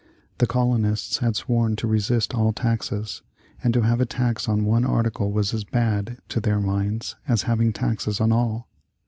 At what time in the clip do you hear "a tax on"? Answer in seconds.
4.01-4.65